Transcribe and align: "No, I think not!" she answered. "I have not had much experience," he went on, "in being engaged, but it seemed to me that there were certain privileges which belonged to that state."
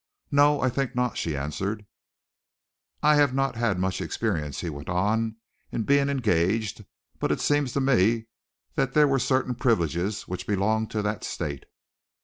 "No, 0.31 0.61
I 0.61 0.69
think 0.71 0.95
not!" 0.95 1.15
she 1.15 1.37
answered. 1.37 1.85
"I 3.03 3.17
have 3.17 3.35
not 3.35 3.55
had 3.55 3.77
much 3.77 4.01
experience," 4.01 4.61
he 4.61 4.67
went 4.71 4.89
on, 4.89 5.35
"in 5.71 5.83
being 5.83 6.09
engaged, 6.09 6.83
but 7.19 7.31
it 7.31 7.39
seemed 7.39 7.67
to 7.73 7.81
me 7.81 8.25
that 8.73 8.93
there 8.93 9.07
were 9.07 9.19
certain 9.19 9.53
privileges 9.53 10.27
which 10.27 10.47
belonged 10.47 10.89
to 10.89 11.03
that 11.03 11.23
state." 11.23 11.65